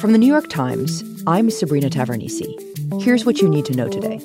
From 0.00 0.12
the 0.12 0.18
New 0.18 0.28
York 0.28 0.48
Times, 0.48 1.02
I'm 1.26 1.50
Sabrina 1.50 1.90
Tavernise. 1.90 3.02
Here's 3.02 3.26
what 3.26 3.40
you 3.40 3.48
need 3.48 3.64
to 3.64 3.74
know 3.74 3.88
today. 3.88 4.20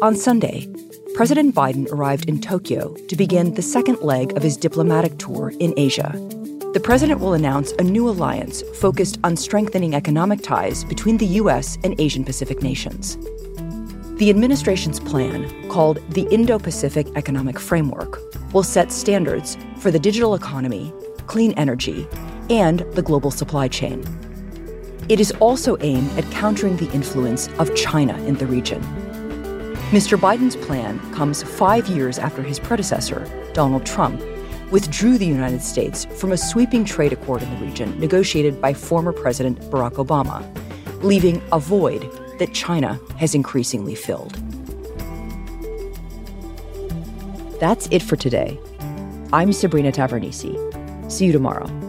On 0.00 0.16
Sunday, 0.16 0.66
President 1.14 1.54
Biden 1.54 1.86
arrived 1.92 2.30
in 2.30 2.40
Tokyo 2.40 2.94
to 3.08 3.14
begin 3.14 3.52
the 3.52 3.60
second 3.60 4.00
leg 4.00 4.34
of 4.38 4.42
his 4.42 4.56
diplomatic 4.56 5.18
tour 5.18 5.52
in 5.60 5.74
Asia. 5.76 6.12
The 6.72 6.80
president 6.82 7.20
will 7.20 7.34
announce 7.34 7.72
a 7.72 7.82
new 7.82 8.08
alliance 8.08 8.62
focused 8.80 9.18
on 9.22 9.36
strengthening 9.36 9.94
economic 9.94 10.40
ties 10.40 10.82
between 10.82 11.18
the 11.18 11.26
U.S. 11.42 11.76
and 11.84 11.94
Asian 12.00 12.24
Pacific 12.24 12.62
nations. 12.62 13.18
The 14.16 14.30
administration's 14.30 14.98
plan, 14.98 15.68
called 15.68 15.98
the 16.12 16.26
Indo 16.30 16.58
Pacific 16.58 17.06
Economic 17.16 17.58
Framework, 17.58 18.18
will 18.54 18.62
set 18.62 18.90
standards 18.90 19.58
for 19.76 19.90
the 19.90 19.98
digital 19.98 20.34
economy, 20.34 20.90
clean 21.26 21.52
energy, 21.52 22.08
and 22.50 22.80
the 22.94 23.02
global 23.02 23.30
supply 23.30 23.68
chain. 23.68 24.04
It 25.08 25.20
is 25.20 25.32
also 25.40 25.76
aimed 25.80 26.10
at 26.18 26.30
countering 26.30 26.76
the 26.76 26.90
influence 26.92 27.48
of 27.58 27.74
China 27.74 28.16
in 28.24 28.36
the 28.36 28.46
region. 28.46 28.80
Mr. 29.90 30.18
Biden's 30.18 30.56
plan 30.56 30.98
comes 31.12 31.42
five 31.42 31.86
years 31.88 32.18
after 32.18 32.42
his 32.42 32.58
predecessor, 32.58 33.28
Donald 33.52 33.84
Trump, 33.84 34.22
withdrew 34.70 35.18
the 35.18 35.26
United 35.26 35.60
States 35.60 36.06
from 36.06 36.32
a 36.32 36.36
sweeping 36.36 36.84
trade 36.84 37.12
accord 37.12 37.42
in 37.42 37.50
the 37.50 37.66
region 37.66 37.98
negotiated 38.00 38.60
by 38.60 38.72
former 38.72 39.12
President 39.12 39.60
Barack 39.70 39.94
Obama, 39.94 40.42
leaving 41.02 41.42
a 41.52 41.58
void 41.58 42.00
that 42.38 42.54
China 42.54 42.98
has 43.18 43.34
increasingly 43.34 43.94
filled. 43.94 44.32
That's 47.60 47.86
it 47.90 48.02
for 48.02 48.16
today. 48.16 48.58
I'm 49.32 49.52
Sabrina 49.52 49.92
Tavernise. 49.92 51.12
See 51.12 51.26
you 51.26 51.32
tomorrow. 51.32 51.81